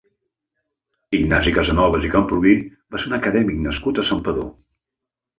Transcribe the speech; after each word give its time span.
Ignasi 1.17 1.51
Casanovas 1.57 2.07
i 2.07 2.09
Camprubí 2.15 2.53
va 2.95 3.01
ser 3.03 3.11
un 3.11 3.13
acadèmic 3.17 3.59
nascut 3.67 4.01
a 4.01 4.07
Santpedor. 4.09 4.49